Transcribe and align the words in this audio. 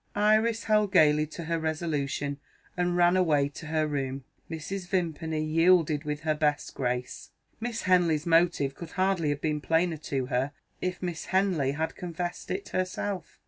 Iris 0.15 0.63
held 0.63 0.93
gaily 0.93 1.27
to 1.27 1.43
her 1.43 1.59
resolution, 1.59 2.39
and 2.75 2.97
ran 2.97 3.15
away 3.15 3.49
to 3.49 3.67
her 3.67 3.85
room. 3.85 4.23
Mrs. 4.49 4.87
Vimpany 4.87 5.43
yielded 5.43 6.05
with 6.05 6.21
her 6.21 6.33
best 6.33 6.73
grace. 6.73 7.29
Miss 7.59 7.83
Henley's 7.83 8.25
motive 8.25 8.73
could 8.73 8.93
hardly 8.93 9.29
have 9.29 9.41
been 9.41 9.61
plainer 9.61 9.97
to 9.97 10.25
her, 10.25 10.53
if 10.81 11.03
Miss 11.03 11.25
Henley 11.25 11.73
had 11.73 11.95
confessed 11.95 12.49
it 12.49 12.69
herself. 12.69 13.37